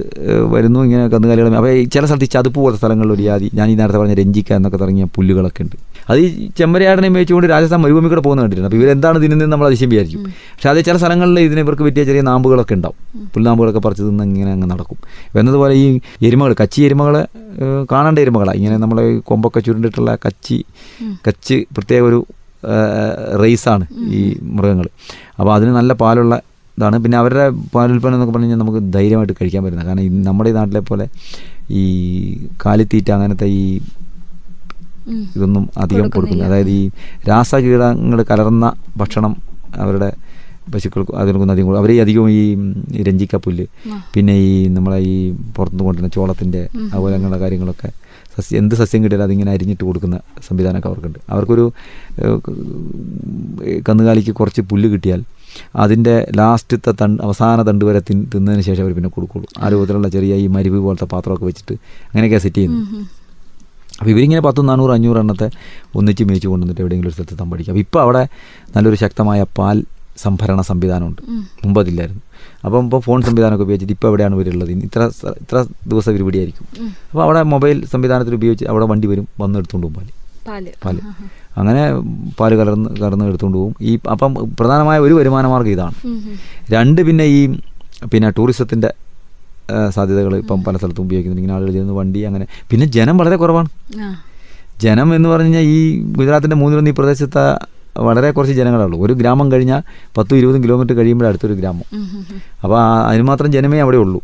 വരുന്നു 0.55 0.81
ഇങ്ങനെ 0.87 1.05
കന്നുകാലികൾ 1.13 1.57
അപ്പോൾ 1.61 1.73
ഈ 1.81 1.85
ചില 1.95 2.05
സ്ഥലത്ത് 2.07 2.29
ഈ 2.29 2.33
ചതുപ്പ് 2.35 2.59
പോലത്തെ 2.61 2.81
സ്ഥലങ്ങളിൽ 2.83 3.13
ഒരു 3.13 3.23
ജാതി 3.29 3.49
ഞാൻ 3.55 3.67
ഈ 3.71 3.77
നേരത്തെ 3.81 4.01
പറഞ്ഞ 4.03 4.17
രഞ്ജിക്ക 4.21 4.53
എന്നൊക്കെ 4.59 4.79
തുടങ്ങിയ 4.83 5.07
പുല്ലുകളൊക്കെ 5.17 5.63
ഉണ്ട്. 5.65 5.77
അത് 6.11 6.19
ഈ 6.25 6.27
ചെമ്മരയാടനെ 6.59 7.09
മേയിച്ചുകൊണ്ട് 7.15 7.49
രാജസ്ഥാൻ 7.53 7.81
മരുഭൂമി 7.85 8.09
കൂടെ 8.13 8.23
പോകുന്ന 8.27 8.43
കണ്ടിട്ടുണ്ട്. 8.43 8.69
അപ്പോൾ 8.69 8.81
ഇവരെന്താണ് 8.81 9.19
നിന്ന് 9.25 9.47
നമ്മൾ 9.53 9.67
അതിശയം 9.71 9.91
വിചാരിക്കും 9.93 10.23
പക്ഷേ 10.55 10.69
അത് 10.73 10.81
ചില 10.89 10.97
സ്ഥലങ്ങളിൽ 11.03 11.41
ഇതിനെ 11.47 11.61
ഇവർക്ക് 11.65 11.85
പറ്റിയ 11.87 12.05
ചെറിയ 12.11 12.23
നാമ്പുകളൊക്കെ 12.31 12.75
ഉണ്ടാവും. 12.79 12.99
പുൽനാമ്പുകളൊക്കെ 13.35 13.83
പറിച്ച് 13.87 14.05
തിന്ന് 14.09 14.25
ഇങ്ങനെ 14.31 14.53
അങ്ങ് 14.57 14.69
നടക്കും. 14.73 14.99
എന്നതുപോലെ 15.41 15.75
ഈ 15.83 15.87
എരുമകൾ 16.29 16.55
കച്ചി 16.63 16.81
എരുമകളെ 16.89 17.23
ഏഹ്, 17.65 17.83
കാണേണ്ട 17.93 18.19
എരുമകളാണ് 18.25 18.59
ഇങ്ങനെ 18.61 18.77
നമ്മൾ 18.83 18.99
കൊമ്പൊക്കെ 19.31 19.61
ചുരുണ്ടിട്ടുള്ള 19.67 20.11
കച്ചി 20.25 20.59
കച്ച് 21.29 21.57
പ്രത്യേക 21.77 22.03
ഒരു 22.11 22.19
റേസാണ് 23.43 23.85
ഈ 24.19 24.20
മൃഗങ്ങൾ 24.56 24.87
അപ്പോൾ 25.38 25.53
അതിന് 25.56 25.73
നല്ല 25.79 25.93
പാലുള്ള 26.03 26.35
ഇതാണ്. 26.79 26.97
പിന്നെ 27.05 27.17
അവരുടെ 27.20 27.44
പാലുൽപ്പന്നം 27.75 28.17
എന്നൊക്കെ 28.17 28.32
പറഞ്ഞു 28.35 28.47
കഴിഞ്ഞാൽ 28.47 28.61
നമുക്ക് 28.62 28.81
ധൈര്യമായിട്ട് 28.97 29.35
കഴിക്കാൻ 29.41 29.61
പറ്റുന്ന 29.64 29.85
കാരണം 29.88 30.23
നമ്മുടെ 30.29 30.50
ഈ 30.53 30.55
നാട്ടിലെ 30.58 30.82
പോലെ 30.91 31.06
ഈ 31.81 31.85
കാലിത്തീറ്റ 32.64 33.11
അങ്ങനത്തെ 33.17 33.49
ഈ 33.61 33.64
ഇതൊന്നും 35.37 35.64
അധികം 35.82 36.06
കൊടുക്കുന്നില്ല. 36.14 36.49
അതായത് 36.50 36.70
ഈ 36.79 36.82
രാസകീടങ്ങൾ 37.31 38.20
കലർന്ന 38.31 38.67
ഭക്ഷണം 39.00 39.32
അവരുടെ 39.85 40.08
പശുക്കൾക്ക് 40.75 41.13
അതിനൊന്നും 41.21 41.53
അധികം. 41.55 41.77
അവർ 41.83 41.91
അധികവും 42.05 42.31
ഈ 42.39 42.43
ഈ 42.99 43.03
രഞ്ജിക്ക 43.09 43.37
പുല്ല് 43.45 43.65
പിന്നെ 44.15 44.35
ഈ 44.47 44.53
നമ്മളെ 44.77 44.99
ഈ 45.13 45.15
പുറത്തുനിന്ന് 45.57 45.87
കൊണ്ടുവരുന്ന 45.87 46.13
ചോളത്തിന്റെ 46.17 46.63
അതുപോലെ 46.93 47.15
അങ്ങനെയുള്ള 47.19 47.41
കാര്യങ്ങളൊക്കെ 47.45 47.89
സസ്യം 48.35 48.59
എന്ത് 48.61 48.75
സസ്യം 48.81 49.01
കിട്ടിയാലും 49.03 49.27
അതിങ്ങനെ 49.27 49.51
അരിഞ്ഞിട്ട് 49.53 49.85
കൊടുക്കുന്ന 49.85 50.17
സംവിധാനമൊക്കെ 50.49 50.89
അവർക്കുണ്ട്. 50.91 51.19
അവർക്കൊരു 51.33 51.65
കന്നുകാലിക്ക് 53.89 54.33
കുറച്ച് 54.41 54.63
പുല്ല് 54.71 54.89
കിട്ടിയാൽ 54.95 55.21
അതിന്റെ 55.85 56.15
ലാസ്റ്റത്തെ 56.39 56.93
തണ്ട് 57.01 57.23
അവസാന 57.27 57.63
തണ്ട് 57.69 57.85
വരെ 57.89 58.01
തിൻ 58.09 58.19
തിന്നതിന് 58.33 58.65
ശേഷം 58.69 58.83
അവർ 58.85 58.93
പിന്നെ 58.99 59.11
കൊടുക്കുള്ളൂ. 59.15 59.47
ആ 59.59 59.69
രൂപത്തിലുള്ള 59.73 60.09
ചെറിയ 60.17 60.35
ഈ 60.45 60.47
മരുവ് 60.57 60.81
പോലത്തെ 60.87 61.07
പാത്രമൊക്കെ 61.15 61.45
വെച്ചിട്ട് 61.45 61.75
അങ്ങനെയൊക്കെ 62.11 62.39
സെറ്റ് 62.47 62.65
ഉം. 62.71 63.07
അപ്പോൾ 63.99 64.11
ഇവരിങ്ങനെ 64.15 64.43
പത്ത് 64.47 64.69
നാനൂറ് 64.69 64.93
അഞ്ഞൂറ് 64.97 65.19
എണ്ണത്തെ 65.19 65.47
ഒന്നിച്ച് 65.99 66.25
മേയിച്ച് 66.29 66.49
കൊണ്ടുവന്നിട്ട് 66.53 66.83
എവിടെയെങ്കിലും 66.83 67.11
ഒരു 67.11 67.17
സ്ഥലത്ത് 67.17 67.37
തമ്പടിക്കും. 67.43 67.73
അപ്പോൾ 67.73 67.85
ഇപ്പോൾ 67.87 68.01
അവിടെ 68.01 68.23
നല്ലൊരു 68.77 68.99
ശക്തമായ 69.05 69.43
പാൽ 69.59 69.77
സംഭരണ 70.25 70.61
സംവിധാനമുണ്ട്. 70.71 71.21
മുമ്പതില്ലായിരുന്നു. 71.29 71.65
മുമ്പ് 71.65 71.79
അതില്ലായിരുന്നു 71.83 72.23
അപ്പം 72.67 72.85
ഇപ്പോൾ 72.87 73.01
ഫോൺ 73.07 73.19
സംവിധാനമൊക്കെ 73.29 73.65
ഉപയോഗിച്ചിട്ട് 73.67 73.95
ഇപ്പോൾ 73.97 74.09
എവിടെയാണ് 74.11 74.35
ഇവരുള്ളത് 74.39 74.71
ഇത്ര 74.89 75.03
ഇത്ര 75.43 75.57
ദിവസം 75.93 76.11
ഇവർ 76.13 76.23
ഇവിടെയായിരിക്കും. 76.25 76.67
അപ്പോൾ 77.11 77.23
അവിടെ 77.27 77.43
മൊബൈൽ 77.55 77.79
സംവിധാനത്തിൽ 77.93 78.35
ഉപയോഗിച്ച് 78.39 78.67
അവിടെ 78.73 78.87
വണ്ടി 78.93 79.09
വരും 79.13 79.27
വന്ന് 79.43 79.59
എടുത്തുകൊണ്ട് 79.61 79.87
പോകും 79.87 80.13
പാൽ. 80.49 80.67
പാൽ. 80.85 80.97
അങ്ങനെ 81.61 81.83
പാൽ 82.39 82.53
കലർന്ന് 82.61 82.89
കലർന്ന് 83.01 83.27
എടുത്തുകൊണ്ട് 83.31 83.59
പോകും 83.59 83.75
ഈ 83.91 83.93
അപ്പം 84.15 84.33
പ്രധാനമായ 84.61 84.99
ഒരു 85.07 85.15
വരുമാന 85.19 85.47
മാർഗം 85.53 85.73
ഇതാണ്. 85.77 85.97
രണ്ട് 86.75 87.01
പിന്നെ 87.09 87.25
ഈ 87.37 87.41
പിന്നെ 88.13 88.31
ടൂറിസത്തിന്റെ 88.39 88.91
സാധ്യതകൾ 89.95 90.33
ഇപ്പം 90.37 90.59
പല 90.65 90.75
സ്ഥലത്തും 90.77 91.05
ഉപയോഗിക്കുന്നുണ്ട്. 91.07 91.43
ഇങ്ങനെ 91.43 91.57
ആളുകൾ 91.57 91.71
ചെയ്യുന്ന 91.77 91.95
വണ്ടി 92.01 92.21
അങ്ങനെ 92.29 92.47
പിന്നെ 92.71 92.87
ജനം 92.97 93.17
വളരെ 93.21 93.37
കുറവാണ്. 93.37 93.69
ജനം 94.85 95.09
എന്ന് 95.17 95.29
പറഞ്ഞു 95.29 95.51
കഴിഞ്ഞാൽ 95.51 95.67
ഈ 95.77 95.81
ഗുജറാത്തിന്റെ 96.19 96.57
മൂന്നിലൊന്ന് 96.61 96.91
ഈ 96.91 96.97
പ്രദേശത്ത് 97.01 97.45
വളരെ 97.98 98.31
കുറച്ച് 98.31 98.54
ജനങ്ങളേ 98.54 98.84
ഉള്ളൂ 98.84 98.98
ഒരു 99.06 99.12
ഗ്രാമം 99.12 99.52
കഴിഞ്ഞാൽ 99.52 99.82
പത്തും 100.19 100.38
ഇരുപതും 100.38 100.62
കിലോമീറ്റർ 100.64 100.94
കഴിയുമ്പോൾ 100.94 101.26
അടുത്തൊരു 101.26 101.54
ഗ്രാമം. 101.54 101.84
അപ്പോൾ 102.64 102.78
അതിനുമാത്രം 102.81 103.10
അതിന് 103.10 103.22
മാത്രം 103.22 103.52
ജനമേ 103.52 103.78
അവിടെ 103.78 103.96
ഉള്ളൂ. 103.96 104.20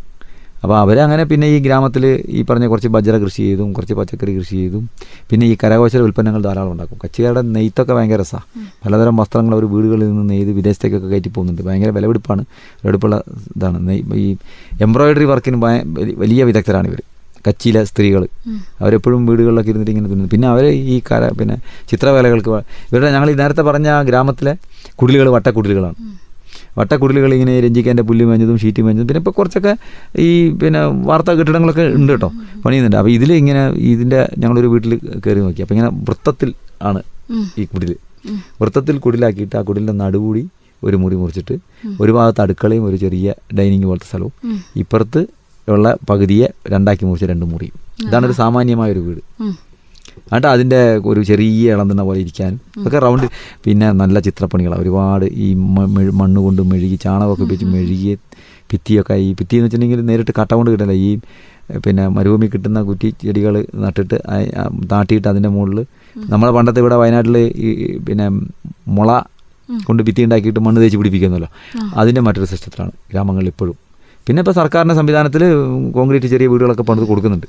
അപ്പോൾ 0.62 0.78
അവരങ്ങനെ 0.78 1.24
പിന്നെ 1.24 1.46
ഈ 1.46 1.58
ഗ്രാമത്തിൽ 1.58 2.06
ഈ 2.28 2.42
പറഞ്ഞ 2.42 2.66
കുറച്ച് 2.66 2.88
ബജ്ര 2.88 3.18
കൃഷി 3.18 3.36
ചെയ്തും 3.36 3.72
കുറച്ച് 3.72 3.94
പച്ചക്കറി 3.94 4.38
കൃഷി 4.38 4.56
ചെയ്തും 4.56 4.88
പിന്നെ 5.30 5.46
ഈ 5.46 5.56
കരകൗശല 5.64 6.00
ഉൽപ്പന്നങ്ങൾ 6.00 6.42
ധാരാളം 6.42 6.72
ഉണ്ടാക്കും. 6.72 6.98
കച്ചികാരുടെ 7.04 7.42
നെയ്ത്തൊക്കെ 7.42 7.92
ഭയങ്കര 7.92 8.20
രസമാണ് 8.20 8.68
പലതരം 8.84 9.16
വസ്ത്രങ്ങൾ 9.16 9.54
അവർ 9.54 9.64
വീടുകളിൽ 9.64 10.08
നിന്ന് 10.08 10.30
നെയ്ത് 10.30 10.50
വിദേശത്തേക്കൊക്കെ 10.50 11.08
കയറ്റി 11.08 11.28
പോകുന്നുണ്ട്. 11.28 11.62
ഭയങ്കര 11.62 11.90
വിലപിടിപ്പാണ്. 11.90 12.44
വിലപിടിപ്പുള്ള 12.82 13.22
ഇതാണ്. 13.56 13.88
നെയ് 13.88 14.02
ഈ 14.14 14.36
എംബ്രോയിഡറി 14.86 15.24
വർക്കിന് 15.24 15.58
വലിയ 16.24 16.44
വിദഗ്ധരാണ് 16.44 16.86
ഇവർ 16.86 17.02
കച്ചിയിലെ 17.46 17.82
സ്ത്രീകൾ 17.90 18.22
അവരെപ്പോഴും 18.82 19.22
വീടുകളിലൊക്കെ 19.28 19.70
ഇരുന്നിട്ട് 19.72 19.92
ഇങ്ങനെ 19.94 20.08
തുന്നുന്നു. 20.10 20.32
പിന്നെ 20.34 20.48
അവർ 20.52 20.64
ഈ 20.94 20.96
കര 21.10 21.22
പിന്നെ 21.38 21.56
ചിത്രവേലകൾക്ക് 21.90 22.50
ഇവരുടെ 22.90 23.10
ഞങ്ങൾ 23.16 23.30
ഈ 23.34 23.36
നേരത്തെ 23.42 23.64
പറഞ്ഞ 23.68 23.88
ഗ്രാമത്തിലെ 24.10 24.54
കുടിലുകൾ 25.00 25.28
വട്ടക്കുടിലുകളാണ്. 25.36 25.96
വട്ടക്കുടിലുകൾ 26.78 27.30
ഇങ്ങനെ 27.36 27.54
രഞ്ജിക്കാന്റെ 27.64 28.04
പുല്ല് 28.08 28.24
മേഞ്ഞതും 28.28 28.56
ഷീറ്റ് 28.62 28.82
മേഞ്ഞതും 28.86 29.06
പിന്നെ 29.08 29.20
ഇപ്പോൾ 29.22 29.34
കുറച്ചൊക്കെ 29.38 29.72
ഈ 30.26 30.28
പിന്നെ 30.60 30.80
വാർത്താ 31.08 31.32
കെട്ടിടങ്ങളൊക്കെ 31.38 31.84
ഉണ്ട് 31.98 32.12
കേട്ടോ. 32.12 32.28
പണിയുന്നുണ്ട്. 32.64 32.96
അപ്പോൾ 33.00 33.12
ഇതിൽ 33.16 33.30
ഇങ്ങനെ 33.40 33.62
ഇതിന്റെ 33.92 34.20
ഞങ്ങളൊരു 34.42 34.68
വീട്ടിൽ 34.74 34.92
കയറി 35.24 35.40
നോക്കി. 35.46 35.60
അപ്പോൾ 35.64 35.76
ഇങ്ങനെ 35.76 35.90
വൃത്തത്തിൽ 36.08 36.50
ആണ് 36.90 37.02
ഈ 37.60 37.64
കുടിൽ 37.74 37.92
വൃത്തത്തിൽ 38.60 38.96
കുടിലാക്കിയിട്ട് 39.04 39.56
ആ 39.58 39.62
കുടിലിന്റെ 39.68 39.94
നടുകൂടി 40.02 40.42
ഒരു 40.82 40.96
മുറി 41.02 41.16
മുറിച്ചിട്ട് 41.20 41.54
ഒരു 42.02 42.12
ഭാഗത്ത് 42.16 42.40
അടുക്കളയും 42.44 42.84
ഒരു 42.88 42.96
ചെറിയ 43.04 43.28
ഡൈനിങ് 43.58 43.86
പോലത്തെ 43.90 44.08
സ്ഥലവും. 44.10 44.32
ഇപ്പുറത്ത് 44.82 45.20
ഉള്ള 45.68 45.88
പകുതിയെ 46.10 46.46
രണ്ടാക്കി 46.72 47.04
മുറിച്ച് 47.08 47.26
രണ്ട് 47.32 47.44
മുറിയും 47.52 47.76
ഇതാണ് 48.06 48.26
ഒരു 48.28 48.34
സാമാന്യമായ 48.40 48.90
ഒരു 48.94 49.02
വീട്. 49.06 49.20
എന്നിട്ട് 50.26 50.48
അതിന്റെ 50.54 50.80
ഒരു 51.10 51.20
ചെറിയ 51.28 51.74
ഇളന്തുന്ന 51.74 52.02
പോലെ 52.08 52.18
ഇരിക്കാൻ 52.24 52.52
ഒക്കെ 52.86 52.98
റൗണ്ട് 53.04 53.26
പിന്നെ 53.64 53.86
നല്ല 54.02 54.16
ചിത്രപ്പണികളാണ് 54.26 54.82
ഒരുപാട് 54.84 55.26
ഈ 55.44 55.48
മണ്ണ് 56.20 56.40
കൊണ്ട് 56.46 56.62
മെഴുകി 56.72 56.96
ചാണകമൊക്കെ 57.04 57.44
ഉപയോഗിച്ച് 57.46 57.68
മെഴുകി 57.74 58.12
ഭിത്തിയൊക്കെ 58.72 59.14
ഈ 59.26 59.28
ഭിത്തി 59.38 59.54
എന്ന് 59.56 59.66
വെച്ചിട്ടുണ്ടെങ്കിൽ 59.66 60.06
നേരിട്ട് 60.10 60.32
കട്ട 60.38 60.50
കൊണ്ട് 60.58 60.70
കിട്ടില്ല 60.72 60.94
ഈ 61.06 61.10
പിന്നെ 61.84 62.04
മരുഭൂമി 62.16 62.46
കിട്ടുന്ന 62.54 62.78
കുറ്റി 62.82 63.08
ചെടികൾ 63.22 63.54
നട്ടിട്ട് 63.84 64.16
താട്ടിയിട്ട് 64.92 65.28
അതിന്റെ 65.32 65.50
മുകളിൽ 65.56 65.78
നമ്മളെ 66.32 66.52
പണ്ടത്തെ 66.56 66.80
ഇവിടെ 66.84 66.96
വയനാട്ടിൽ 67.02 67.36
ഈ 67.66 67.68
പിന്നെ 68.08 68.26
മുള 68.98 69.10
കൊണ്ട് 69.68 70.02
ഭിത്തി 70.06 70.22
ഉണ്ടാക്കിയിട്ട് 70.26 70.60
മണ്ണ് 70.60 70.80
തേച്ച് 70.82 70.98
പിടിപ്പിക്കുന്നല്ലോ 71.00 71.48
അതിന്റെ 72.00 72.22
മറ്റൊരു 72.26 72.48
സിസ്റ്റത്തിലാണ് 72.52 72.92
ഗ്രാമങ്ങളിൽ 73.12 73.50
ഇപ്പോഴും. 73.52 73.76
പിന്നെ 74.26 74.40
ഇപ്പോൾ 74.44 74.54
സർക്കാരിന്റെ 74.60 74.94
സംവിധാനത്തിൽ 74.98 75.42
കോൺക്രീറ്റ് 75.96 76.28
ചെറിയ 76.32 76.46
വീടുകളൊക്കെ 76.52 76.84
പണിത് 76.88 77.06
കൊടുക്കുന്നുണ്ട്. 77.10 77.46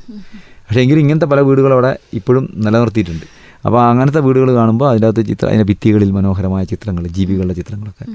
പക്ഷേ 0.66 0.82
എങ്കിലും 0.84 1.02
ഇങ്ങനത്തെ 1.04 1.28
പല 1.32 1.40
വീടുകൾ 1.48 1.72
അവിടെ 1.78 1.92
ഇപ്പോഴും 2.20 2.46
നിലനിർത്തിയിട്ടുണ്ട്. 2.66 3.26
അപ്പോൾ 3.66 3.80
അങ്ങനത്തെ 3.90 4.22
വീടുകൾ 4.28 4.50
കാണുമ്പോൾ 4.60 4.88
അതിന്റെ 4.92 5.08
അകത്ത് 5.08 5.24
ചിത്ര 5.30 5.46
അതിന്റെ 5.50 5.66
ഭിത്തികളിൽ 5.72 6.10
മനോഹരമായ 6.18 6.64
ചിത്രങ്ങൾ 6.72 7.04
ജീവികളുടെ 7.18 7.56
ചിത്രങ്ങളൊക്കെ 7.60 8.06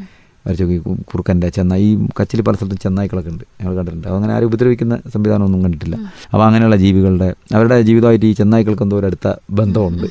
വരച്ചു 0.47 0.65
കുറുക്കന്റെ 1.11 1.49
ചെന്നായി 1.49 1.87
ഈ 1.93 1.95
കച്ചിൽ 2.19 2.41
പല 2.47 2.55
സ്ഥലത്തും 2.59 2.79
ചെന്നായ്ക്കളൊക്കെ 2.83 3.31
ഉണ്ട്. 3.33 3.45
ഞങ്ങൾ 3.61 3.73
കണ്ടിട്ടുണ്ട്. 3.79 4.07
അതങ്ങനെ 4.09 4.33
ആരും 4.35 4.47
ഉപദ്രവിക്കുന്ന 4.47 4.95
സംവിധാനമൊന്നും 5.15 5.63
കണ്ടിട്ടില്ല. 5.65 5.97
അപ്പോൾ 6.33 6.45
അങ്ങനെയുള്ള 6.47 6.77
ജീവികളുടെ 6.85 7.29
അവരുടെ 7.57 7.77
ജീവിതമായിട്ട് 7.89 8.27
ഈ 8.27 8.33
ചെന്നായ്ക്കൾക്ക് 8.41 8.85
എന്തോ 8.87 8.97
ഒരു 9.01 9.07
അടുത്ത 9.11 9.33
ബന്ധമുണ്ട്. 9.59 10.07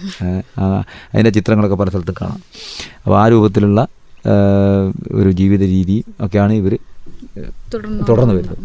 അതിന്റെ 1.13 1.31
ചിത്രങ്ങളൊക്കെ 1.37 1.77
പല 1.81 1.89
സ്ഥലത്തും 1.93 2.17
കാണാം. 2.21 2.41
അപ്പോൾ 3.05 3.17
ആ 3.21 3.25
രൂപത്തിലുള്ള 3.35 3.87
ഒരു 5.21 5.31
ജീവിത 5.41 5.63
രീതി 5.75 5.97
ഒക്കെയാണ് 6.27 6.53
ഇവർ 6.53 6.75
തുടർന്ന് 8.09 8.33
വരുന്നത്. 8.33 8.57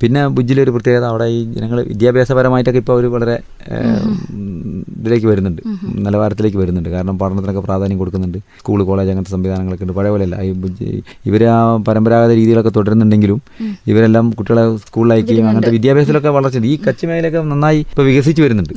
പിന്നെ 0.00 0.28
ഭുജിലൊരു 0.28 0.70
പ്രത്യേകത 0.70 1.04
അവിടെ 1.04 1.24
ഈ 1.24 1.52
ജനങ്ങൾ 1.52 1.82
വിദ്യാഭ്യാസപരമായിട്ടൊക്കെ 1.82 2.78
ഇപ്പോൾ 2.78 2.92
അവർ 2.92 3.04
വളരെ 3.10 3.36
ഇതിലേക്ക് 4.98 5.26
വരുന്നുണ്ട്. 5.26 5.62
നിലവാരത്തിലേക്ക് 5.84 6.56
വരുന്നുണ്ട്. 6.56 6.88
കാരണം 6.88 7.18
പഠനത്തിനൊക്കെ 7.18 7.60
പ്രാധാന്യം 7.60 7.98
കൊടുക്കുന്നുണ്ട്. 7.98 8.38
സ്കൂൾ 8.38 8.84
കോളേജ് 8.84 9.10
അങ്ങനത്തെ 9.10 9.30
സംവിധാനങ്ങളൊക്കെ 9.30 9.84
ഉണ്ട്. 9.84 9.92
പഴയ 9.92 10.10
പോലെയല്ല. 10.10 10.40
ഈ 10.42 10.52
ബുജ്ജി 10.52 11.02
ഇവർ 11.26 11.44
ആ 11.44 11.76
പരമ്പരാഗത 11.76 12.34
രീതികളൊക്കെ 12.34 12.70
തുടരുന്നുണ്ടെങ്കിലും 12.70 13.42
ഇവരെല്ലാം 13.86 14.30
കുട്ടികളെ 14.30 14.76
സ്കൂളിലയക്കുകയും 14.76 15.48
അങ്ങനത്തെ 15.48 15.70
വിദ്യാഭ്യാസത്തിലൊക്കെ 15.70 16.28
വളർച്ച 16.28 16.58
ഈ 16.58 16.78
കച്ചി 16.88 17.06
മേഖലയൊക്കെ 17.06 17.42
നന്നായി 17.42 17.78
ഇപ്പോൾ 17.78 18.02
വികസിച്ച് 18.02 18.42
വരുന്നുണ്ട്. 18.42 18.74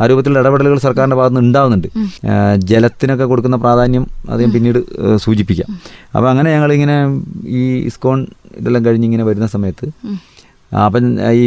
ആ, 0.00 0.06
രൂപത്തിലുള്ള 0.06 0.38
ഇടപെടലുകൾ 0.38 0.78
സർക്കാരിന്റെ 0.78 1.16
ഭാഗത്ത് 1.16 1.36
നിന്ന് 1.36 1.48
ഉണ്ടാവുന്നുണ്ട് 1.48 1.88
ജലത്തിനൊക്കെ 2.56 3.24
കൊടുക്കുന്ന 3.24 3.56
പ്രാധാന്യം 3.56 4.06
അദ്ദേഹം 4.30 4.52
പിന്നീട് 4.52 4.80
സൂചിപ്പിക്കാം. 5.16 5.78
അപ്പോൾ 6.14 6.30
അങ്ങനെ 6.30 6.52
ഞങ്ങളിങ്ങനെ 6.52 7.22
ഈ 7.46 7.84
ഇസ്കോൺ 7.84 8.26
ഇതെല്ലാം 8.60 8.82
കഴിഞ്ഞ് 8.86 9.06
ഇങ്ങനെ 9.08 9.24
വരുന്ന 9.28 9.46
സമയത്ത് 9.56 9.86
അപ്പൻ 10.84 11.04
അപ്പം 11.18 11.34
ഈ 11.40 11.44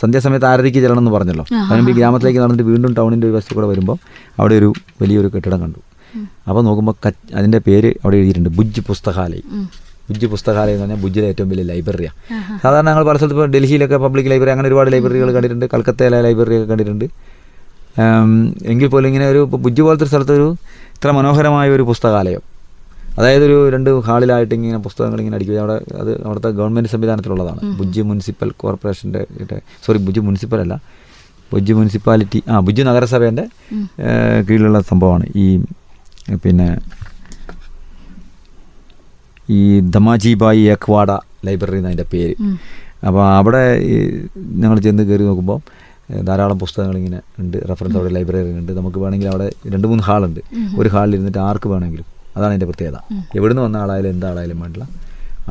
സന്ധ്യാസമയത്ത് 0.00 0.46
ആരതിക്ക് 0.50 0.80
ചെല്ലണം 0.84 1.02
എന്ന് 1.02 1.12
പറഞ്ഞല്ലോ. 1.16 1.44
അതിനുമ്പ് 1.68 1.90
ഈ 1.92 1.94
ഗ്രാമത്തിലേക്ക് 1.98 2.40
നടന്നിട്ട് 2.42 2.66
വീണ്ടും 2.72 2.92
ടൗണിന്റെ 2.98 3.26
ഒരു 3.28 3.34
വശത്ത് 3.36 3.54
കൂടെ 3.58 3.68
വരുമ്പോൾ 3.72 3.96
അവിടെ 4.40 4.54
ഒരു 4.60 4.68
വലിയൊരു 5.02 5.28
കെട്ടിടം 5.34 5.60
കണ്ടു. 5.64 5.80
അപ്പോൾ 6.48 6.62
നോക്കുമ്പോൾ 6.68 6.94
കച്ച് 7.06 7.32
അതിന്റെ 7.38 7.60
പേര് 7.66 7.90
അവിടെ 8.02 8.16
എഴുതിയിട്ടുണ്ട്. 8.20 8.50
ബുജ് 8.58 8.82
പുസ്തകാലയം. 8.90 9.46
ബുജ് 10.08 10.28
പുസ്തകാലയം 10.32 10.74
എന്ന് 10.76 10.84
പറഞ്ഞാൽ 10.84 11.02
ബുജിലെ 11.04 11.26
ഏറ്റവും 11.32 11.48
വലിയ 11.52 11.64
ലൈബ്രറിയാണ് 11.72 12.16
സാധാരണ 12.62 12.86
ഞങ്ങൾ 12.90 13.04
പല 13.08 13.16
സ്ഥലത്ത് 13.20 13.36
ഇപ്പോൾ 13.36 13.50
ഡൽഹിയിലൊക്കെ 13.54 13.98
പബ്ലിക് 14.04 14.30
ലൈബ്രറി 14.32 14.52
അങ്ങനെ 14.54 14.68
ഒരുപാട് 14.70 14.88
ലൈബ്രറികൾ 14.94 15.28
കണ്ടിട്ടുണ്ട്. 15.36 15.66
കൽക്കത്തയിലെ 15.74 16.20
ലൈബ്രറി 16.26 16.56
ഒക്കെ 16.58 16.68
കണ്ടിട്ടുണ്ട് 16.72 17.06
എങ്കിൽ 18.72 18.88
പോലും 18.92 19.08
ഇങ്ങനെ 19.10 19.26
ഒരു 19.32 19.40
ബുജ്ജ് 19.52 19.64
ബുജ് 19.66 19.82
പോലത്തെ 19.86 20.04
ഒരു 20.04 20.10
സ്ഥലത്തൊരു 20.12 20.48
ഇത്ര 20.96 21.10
മനോഹരമായ 21.18 21.68
ഒരു 21.76 21.84
പുസ്തകാലയം. 21.90 22.42
അതായത് 23.18 23.44
ഒരു 23.44 23.70
രണ്ട് 23.70 23.90
ഹാളിലായിട്ട് 24.00 24.54
ഇങ്ങനെ 24.54 24.78
പുസ്തകങ്ങൾ 24.78 25.18
ഇങ്ങനെ 25.22 25.36
അടിക്കുക 25.36 25.58
അവിടെ 25.58 25.76
അത് 26.02 26.10
അവിടുത്തെ 26.26 26.50
ഗവൺമെന്റ് 26.58 26.90
സംവിധാനത്തിലുള്ളതാണ്. 26.90 27.60
ഭുജ് 27.78 28.00
മുനിസിപ്പൽ 28.00 28.50
കോർപ്പറേഷന്റെ 28.62 29.22
സോറി 29.86 29.98
ഭുജ് 29.98 30.20
മുനിസിപ്പൽ 30.20 30.60
അല്ല 30.60 30.80
ഭുജ് 31.52 31.72
മുനിസിപ്പാലിറ്റി 31.72 32.42
ആ 32.48 32.60
ഭുജ് 32.60 32.82
നഗരസഭേന്റെ 32.82 33.44
കീഴിലുള്ള 34.48 34.80
സംഭവമാണ്. 34.80 35.26
ഈ 35.36 35.46
പിന്നെ 36.44 36.68
ഈ 39.50 39.80
ദമാജിബായി 39.80 40.62
ഏക്വാഡ 40.74 41.10
ലൈബ്രറി 41.46 41.78
എന്നതിന്റെ 41.78 42.06
പേര്. 42.12 42.34
അപ്പോൾ 43.06 43.24
അവിടെ 43.36 43.62
ഞങ്ങൾ 44.62 44.78
ചെന്ന് 44.80 45.02
കയറി 45.02 45.22
നോക്കുമ്പോൾ 45.22 45.58
ധാരാളം 46.28 46.58
പുസ്തകങ്ങൾ 46.58 46.96
ഇങ്ങനെ 46.96 47.20
ഉണ്ട്. 47.40 47.56
റെഫറൻസ് 47.68 47.96
അവിടെ 47.96 48.12
ലൈബ്രറി 48.16 48.52
ഉണ്ട്. 48.60 48.72
നമുക്ക് 48.72 48.98
വേണമെങ്കിൽ 48.98 49.28
അവിടെ 49.28 49.52
രണ്ട് 49.74 49.86
മൂന്ന് 49.86 50.04
ഹാളുണ്ട്. 50.08 50.40
ഒരു 50.78 50.88
ഹാളിൽ 50.88 51.14
ഇരുന്നിട്ട് 51.16 51.38
ആർക്ക് 51.38 51.68
വേണമെങ്കിലും. 51.68 52.08
അതാണ് 52.36 52.50
അതിന്റെ 52.52 52.66
പ്രത്യേകത. 52.66 52.98
എവിടുന്ന് 53.36 53.62
വന്ന 53.62 53.76
ആളായാലും 53.76 54.10
എന്താളായാലും 54.10 54.60
വേണ്ടില്ല 54.60 54.88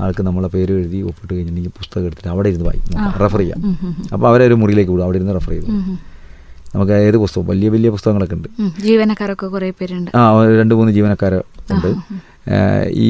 ആൾക്ക് 0.02 0.22
നമ്മളെ 0.24 0.48
പേര് 0.48 0.74
എഴുതി 0.74 1.00
ഒപ്പിട്ട് 1.10 1.34
കഴിഞ്ഞിട്ടുണ്ടെങ്കിൽ 1.34 1.74
പുസ്തകം 1.80 2.06
എടുത്തിട്ട് 2.06 2.30
അവിടെ 2.30 2.50
ഇരുന്ന് 2.50 2.66
വായിക്കും. 2.66 3.20
റെഫർ 3.24 3.40
ചെയ്യാം. 3.40 3.60
അപ്പോൾ 4.14 4.28
അവരെ 4.28 4.44
ഒരു 4.50 4.54
മുറിയിലേക്ക് 4.54 4.92
വിടും. 4.92 5.04
അവിടെ 5.04 5.18
ഇരുന്ന് 5.18 5.34
റെഫർ 5.34 5.52
ചെയ്തു 5.52 5.68
നമുക്ക് 6.74 6.94
ഏത് 7.06 7.18
പുസ്തകം 7.18 7.48
വലിയ 7.48 7.70
വലിയ 7.70 7.90
പുസ്തകങ്ങളൊക്കെ 7.90 8.36
ഉണ്ട്. 8.36 8.50
ജീവനക്കാരൊക്കെ 8.82 9.48
കുറേ 9.48 9.70
പേരുണ്ട്. 9.80 10.12
ആ 10.18 10.22
രണ്ട് 10.60 10.76
മൂന്ന് 10.76 10.92
ജീവനക്കാരെ 10.98 11.40
ഉണ്ട്. 11.76 11.90
ഈ 13.06 13.08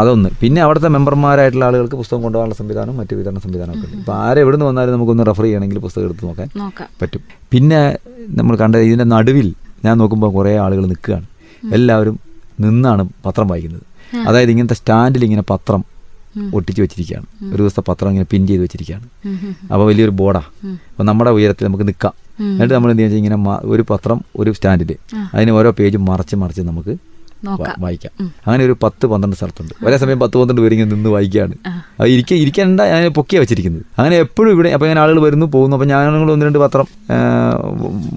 അതൊന്ന്. 0.00 0.28
പിന്നെ 0.40 0.62
അവിടുത്തെ 0.62 0.88
മെമ്പർമാരായിട്ടുള്ള 0.88 1.64
ആളുകൾക്ക് 1.64 1.96
പുസ്തകം 1.96 2.22
കൊണ്ടുപോകാനുള്ള 2.22 2.54
സംവിധാനം 2.54 2.96
മറ്റു 2.96 3.14
വിതരണ 3.14 3.38
സംവിധാനമൊക്കെ 3.38 3.86
ഉണ്ട്. 3.86 3.96
ഇപ്പോൾ 3.96 4.16
ആരെ 4.16 4.40
എവിടെ 4.40 4.56
നിന്ന് 4.56 4.66
വന്നാലും 4.66 4.92
നമുക്കൊന്ന് 4.92 5.26
റെഫർ 5.26 5.42
ചെയ്യണമെങ്കിൽ 5.42 5.78
പുസ്തകം 5.78 6.04
എടുത്ത് 6.04 6.24
നോക്കാൻ 6.24 6.48
നോക്കാം. 6.56 6.88
പറ്റും. 7.02 7.22
പിന്നെ 7.52 7.80
നമ്മൾ 8.40 8.56
കണ്ട 8.56 8.76
ഇതിന്റെ 8.76 9.04
നടുവിൽ 9.04 9.54
ഞാൻ 9.84 9.98
നോക്കുമ്പോൾ 9.98 10.32
കുറേ 10.32 10.56
ആളുകൾ 10.56 10.86
നിൽക്കുകയാണ്. 10.86 11.26
എല്ലാവരും 11.74 12.23
നിന്നാണ് 12.60 13.08
പത്രം 13.26 13.48
വായിക്കുന്നത്. 13.48 13.82
അതായത് 14.28 14.50
ഇങ്ങനത്തെ 14.50 14.74
സ്റ്റാൻഡിൽ 14.74 15.24
ഇങ്ങനെ 15.24 15.42
പത്രം 15.50 15.84
ഒട്ടിച്ച് 16.54 16.82
വെച്ചിരിക്കുകയാണ്. 16.82 17.26
ഒരു 17.54 17.62
ദിവസത്തെ 17.62 17.82
പത്രം 17.88 18.08
ഇങ്ങനെ 18.08 18.26
പിൻ 18.30 18.46
ചെയ്ത് 18.46 18.62
വെച്ചിരിക്കുകയാണ്. 18.62 19.06
അപ്പോൾ 19.62 19.86
വലിയൊരു 19.86 20.10
ബോർഡാ. 20.10 20.42
അപ്പോൾ 20.66 21.02
നമ്മുടെ 21.02 21.30
ഉയരത്തിൽ 21.30 21.66
നമുക്ക് 21.66 21.86
നിൽക്കാം. 21.88 22.12
എന്നിട്ട് 22.40 22.74
നമ്മൾ 22.74 22.90
എന്ത് 22.90 23.02
ചെയ്യുക 23.02 23.16
ഇങ്ങനെ 23.16 23.36
ഒരു 23.64 23.84
പത്രം 23.90 24.24
ഒരു 24.36 24.52
സ്റ്റാൻഡിൽ 24.52 24.96
അതിന് 25.34 25.50
ഓരോ 25.50 25.70
പേജും 25.70 26.04
മറച്ച് 26.04 26.36
മറിച്ച് 26.36 26.62
നമുക്ക്. 26.62 27.14
വായിക്കാം. 27.78 28.12
അങ്ങനെ 28.46 28.64
ഒരു 28.64 28.76
പത്ത് 28.82 29.06
പന്ത്രണ്ട് 29.06 29.36
സ്ഥലത്തുണ്ട്. 29.36 29.86
ഒരേ 29.86 29.96
സമയം 29.96 30.18
പത്ത് 30.18 30.38
പന്ത്രണ്ട് 30.38 30.62
പേര് 30.62 30.72
ഇങ്ങനെ 30.72 30.90
നിന്ന് 30.90 31.10
വായിക്കുകയാണ്. 31.10 31.54
അത് 32.00 32.08
ഇരിക്കാൻ 32.08 32.38
ഇരിക്കേണ്ട 32.38 32.80
ഞാൻ 32.80 33.08
പൊക്കിയാണ് 33.08 33.42
വെച്ചിരിക്കുന്നത്. 33.42 33.82
അങ്ങനെ 33.98 34.16
എപ്പോഴും 34.16 34.52
ഇവിടെ 34.52 34.68
അപ്പോൾ 34.68 34.86
ഇങ്ങനെ 34.86 35.00
ആളുകൾ 35.00 35.20
വരുന്നു 35.20 35.46
പോകുന്നു. 35.46 35.76
അപ്പോൾ 35.76 35.88
ഞാനും 35.88 36.32
ഒന്ന് 36.32 36.46
രണ്ട് 36.46 36.58
പത്രം 36.58 36.86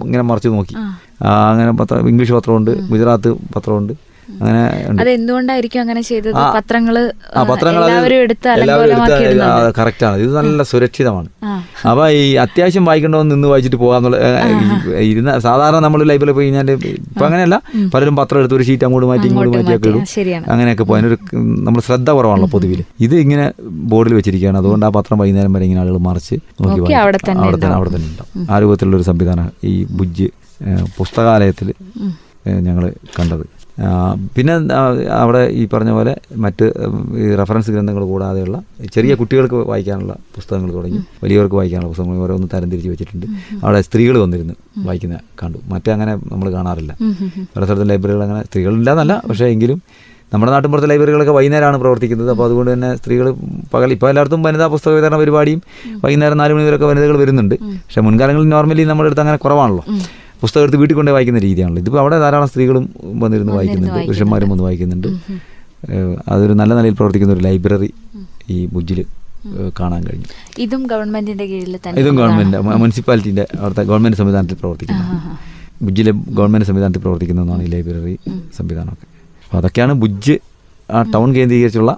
ഇങ്ങനെ 0.04 0.22
മറിച്ച് 0.22 0.48
നോക്കി. 0.50 0.76
അങ്ങനെ 1.24 1.72
പത്രം 1.72 2.10
ഇംഗ്ലീഷ് 2.10 2.32
പത്രമുണ്ട് 2.32 2.72
ഗുജറാത്ത് 2.90 3.34
പത്രമുണ്ട്. 3.56 4.07
അങ്ങനെ 4.30 4.62
ഉണ്ട്. 4.90 5.02
അത് 5.02 5.78
അങ്ങനെ 5.84 6.02
ചെയ്തത്. 6.10 6.32
പത്രങ്ങൾ 6.58 6.96
എല്ലാവരും 7.84 8.20
എടുത്ത് 8.26 8.48
എല്ലാവരും 8.56 8.94
എടുത്ത് 8.94 9.14
അലങ്കോലമാക്കി 9.14 9.24
ഇടുന്നുണ്ട്. 9.28 9.64
ആ, 9.68 9.74
കറക്റ്റാണ് 9.80 10.18
ഇത് 10.24 10.32
നല്ല 10.38 10.64
സുരക്ഷിതമാണ്. 10.72 11.30
അപ്പൊ 11.90 12.04
ഈ 12.20 12.24
അത്യാവശ്യം 12.46 12.86
വായിക്കേണ്ടവന്ന് 12.90 13.34
നിന്ന് 13.36 13.48
വായിച്ചിട്ട് 13.52 13.80
പോകാന്നുള്ള 13.84 14.18
ഇരുന്ന 15.10 15.32
സാധാരണ 15.48 15.80
നമ്മൾ 15.86 16.00
ലൈബ്രറിയിൽ 16.12 16.38
പോയി 16.38 16.48
കഴിഞ്ഞാൽ 16.48 16.72
ഇപ്പൊ 16.72 17.26
അങ്ങനെയല്ല. 17.28 17.58
പലരും 17.96 18.16
പത്രം 18.22 18.40
എടുത്ത് 18.42 18.56
ഒരു 18.56 18.66
ഷീറ്റ് 18.70 18.86
അങ്ങോട്ട് 18.88 19.08
മാറ്റി 19.12 19.28
ഇങ്ങോട്ട് 19.32 19.52
മാറ്റിയൊക്കെ 19.58 19.92
മാറ്റി, 19.94 20.20
ഇടും. 20.24 20.52
അങ്ങനെയൊക്കെ 20.54 20.86
പോയി. 20.90 21.00
അതിനൊരു 21.02 21.18
നമ്മൾ 21.68 21.82
ശ്രദ്ധ 21.88 22.10
കുറവാണല്ലോ 22.18 22.50
പൊതുവിൽ 22.56 22.82
ഇത് 23.08 23.16
ഇങ്ങനെ 23.26 23.46
ബോർഡിൽ 23.94 24.16
വെച്ചിരിക്കുകയാണ്. 24.20 24.58
അതുകൊണ്ട് 24.58 24.86
ആ 24.86 24.90
പത്രം 24.90 25.18
വൈകുന്നേരം 25.24 25.54
വരെ 25.54 25.66
ഇങ്ങനെ 25.70 25.82
ആളുകൾ 25.86 25.98
മറിച്ച് 26.10 26.36
നോക്കി 26.68 26.94
അവിടെ 27.04 27.20
തന്നെ 27.30 27.44
അവിടെ 27.44 27.58
തന്നെ 27.62 28.08
ഉണ്ടാവും. 28.12 28.30
ഉണ്ടാവും. 28.36 28.48
ആ 28.52 28.60
രൂപത്തിലുള്ള 28.60 28.98
ഒരു 28.98 29.08
സംവിധാനം 29.12 29.50
ഈ 29.72 29.76
ബുജ് 30.00 30.28
പുസ്തകാലയത്തിൽ 31.00 31.70
ഞങ്ങൾ 32.68 32.84
കണ്ടത്. 33.20 33.46
പിന്നെ 34.36 34.54
അവിടെ 35.20 35.42
ഈ 35.60 35.68
പറഞ്ഞ 35.74 35.92
പോലെ 35.92 36.14
മറ്റ് 36.46 36.66
ഈ 37.24 37.36
റെഫറൻസ് 37.36 37.72
ഗ്രന്ഥങ്ങൾ 37.72 38.04
കൂടാതെയുള്ള 38.04 38.58
ചെറിയ 38.96 39.16
കുട്ടികൾക്ക് 39.16 39.56
വായിക്കാനുള്ള 39.56 40.14
പുസ്തകങ്ങൾ 40.36 40.74
തുടങ്ങി. 40.74 41.00
വലിയവർക്ക് 41.24 41.56
വായിക്കാനുള്ള 41.56 41.90
പുസ്തകങ്ങൾ 41.94 42.18
ഓരോന്ന് 42.18 42.48
തരംതിരിച്ച് 42.54 42.90
വെച്ചിട്ടുണ്ട്. 42.90 43.26
അവിടെ 43.64 43.82
സ്ത്രീകൾ 43.82 44.18
വന്നിരുന്നു 44.18 44.54
വായിക്കുന്ന 44.88 45.20
കണ്ടു. 45.44 45.58
മറ്റേ 45.74 45.92
അങ്ങനെ 45.92 46.16
നമ്മൾ 46.16 46.50
കാണാറില്ല. 46.52 46.98
പല 47.56 47.64
സ്ഥലത്തും 47.66 47.88
ലൈബ്രറികൾ 47.88 48.24
അങ്ങനെ 48.24 48.44
സ്ത്രീകളില്ലാന്നല്ല 48.44 49.22
പക്ഷേ 49.30 49.46
എങ്കിലും 49.46 49.82
നമ്മുടെ 50.34 50.52
നാട്ടിൻപുറത്തെ 50.52 50.88
ലൈബ്രറികളൊക്കെ 50.88 51.32
വൈകുന്നേരമാണ് 51.32 51.78
പ്രവർത്തിക്കുന്നത്. 51.78 52.30
അപ്പോൾ 52.32 52.46
അതുകൊണ്ട് 52.46 52.74
തന്നെ 52.74 52.96
സ്ത്രീകൾ 52.96 53.28
പകൽ 53.74 53.92
ഇപ്പോൾ 53.92 54.10
എല്ലായിടത്തും 54.10 54.44
വനിതാ 54.44 54.68
പുസ്തക 54.68 54.92
വിതരണ 54.92 55.18
പരിപാടിയും 55.18 55.62
വൈകുന്നേരം 56.04 56.38
നാല് 56.38 56.54
മണി 56.54 56.64
വരെയൊക്കെ 56.64 56.86
വനിതകൾ 56.86 57.18
വരുന്നുണ്ട്. 57.18 57.56
പക്ഷേ 57.56 58.02
മുൻകാലങ്ങളിൽ 58.02 58.50
നോർമലി 58.50 58.84
നമ്മുടെ 58.84 59.08
അടുത്ത് 59.08 59.22
അങ്ങനെ 59.22 59.38
കുറവാണല്ലോ. 59.38 59.86
പുസ്തകം 60.42 60.64
എടുത്ത് 60.66 60.80
വീട്ടിൽ 60.82 60.96
കൊണ്ട് 60.98 61.12
വായിക്കുന്ന 61.16 61.40
രീതിയാണല്ലോ. 61.48 61.82
ഇതിപ്പോൾ 61.84 62.02
അവിടെ 62.04 62.18
ധാരാളം 62.24 62.50
സ്ത്രീകളും 62.52 62.84
വന്നിരുന്ന് 63.24 63.54
വായിക്കുന്നുണ്ട് 63.58 64.00
പുരുഷന്മാരും 64.08 64.50
വന്ന് 64.54 64.66
വായിക്കുന്നുണ്ട്. 64.68 65.10
അതൊരു 66.34 66.54
നല്ല 66.62 66.72
നിലയിൽ 66.80 66.96
പ്രവർത്തിക്കുന്ന 67.00 67.36
ഒരു 67.38 67.44
ലൈബ്രറി 67.48 67.90
ഈ 68.56 68.58
ബുജിൽ 68.76 69.00
കാണാൻ 69.80 70.02
കഴിഞ്ഞു. 70.08 70.30
ഇതും 70.64 70.82
ഗവൺമെന്റിന്റെ 70.92 71.46
കീഴിൽ 71.52 71.76
തന്നെ 71.84 72.02
ഇതും 72.02 72.16
ഗവൺമെന്റ് 72.20 72.58
മുനിസിപ്പാലിറ്റിന്റെ 72.82 73.46
അവിടുത്തെ 73.60 73.84
ഗവൺമെന്റ് 73.92 74.18
സംവിധാനത്തിൽ 74.22 74.58
പ്രവർത്തിക്കുന്നു. 74.62 75.06
ബുജിലെ 75.88 76.12
ഗവൺമെന്റ് 76.40 76.68
സംവിധാനത്തിൽ 76.70 77.02
പ്രവർത്തിക്കുന്നതാണ് 77.06 77.64
ഈ 77.68 77.70
ലൈബ്രറി 77.74 78.16
സംവിധാനമൊക്കെ. 78.58 79.08
അപ്പോൾ 79.46 79.58
അതൊക്കെയാണ് 79.62 79.94
ബുജ് 80.04 80.36
ആ 80.98 81.02
ടൗൺ 81.16 81.30
കേന്ദ്രീകരിച്ചുള്ള 81.36 81.92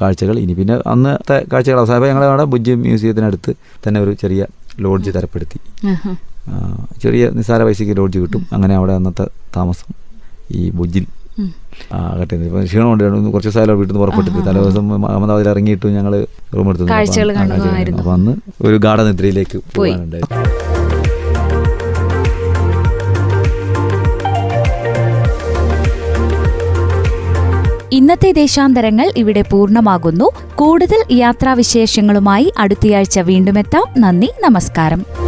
കാഴ്ചകൾ. 0.00 0.34
ഇനി 0.44 0.54
പിന്നെ 0.58 0.74
അന്നത്തെ 0.92 1.36
കാഴ്ചകൾ 1.52 1.78
അവസാനം 1.82 1.98
ഞങ്ങളുടെ 2.00 2.26
ഞങ്ങളവിടെ 2.26 2.44
ബുജ് 2.54 2.72
മ്യൂസിയത്തിനടുത്ത് 2.84 3.52
തന്നെ 3.84 3.98
ഒരു 4.04 4.12
ചെറിയ 4.22 4.42
ലോഡ്ജ് 4.84 5.10
തരപ്പെടുത്തി. 5.16 5.58
ചെറിയ 7.02 7.30
നിസ്സാര 7.30 7.62
പൈസയ്ക്ക് 7.62 7.96
ലോഡ്ജ് 7.96 8.18
കിട്ടും. 8.18 8.46
അങ്ങനെ 8.52 8.74
അവിടെ 8.74 8.92
അന്നത്തെ 8.92 9.26
താമസം 9.56 9.94
ഈ 10.50 10.70
ബുജിൽ. 10.70 11.06
ആകട്ടെ 11.94 12.36
ഇപ്പം 12.36 12.64
ക്ഷീണം 12.64 12.92
ഉണ്ടായിരുന്നു 12.92 13.30
കുറച്ച് 13.30 13.48
ദിവസം 13.48 13.78
വീട്ടിൽ 13.78 13.94
നിന്ന് 13.94 14.00
പുറപ്പെട്ടിട്ട്. 14.00 14.46
തലേ 14.48 14.60
ദിവസം 14.62 15.06
അഹമ്മദാബാദിൽ 15.06 15.48
ഇറങ്ങിയിട്ട് 15.48 15.86
ഞങ്ങൾ 15.86 16.26
റൂം 16.54 16.68
എടുത്തു. 16.68 16.84
അപ്പം 17.98 18.12
അന്ന് 18.12 18.36
ഒരു 18.62 18.76
ഗാഠനിദ്രയിലേക്ക് 18.76 19.60
പോകാനുണ്ടായി 19.76 20.22
ഇന്നത്തെ 27.92 28.32
ദേശാന്തരങ്ങൾ 28.32 29.12
ഇവിടെ 29.16 29.42
പൂർണമാകുന്നു. 29.50 30.30
കൂടുതൽ 30.54 31.00
യാത്രാവിശേഷങ്ങളുമായി 31.10 32.52
അടുത്തയാഴ്ച 32.58 33.18
വീണ്ടുമെത്താം. 33.18 33.84
നന്ദി 33.98 34.30
നമസ്കാരം. 34.42 35.27